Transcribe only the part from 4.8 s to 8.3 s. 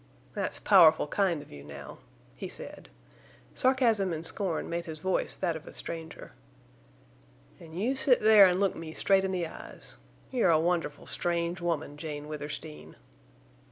his voice that of a stranger. "An' you sit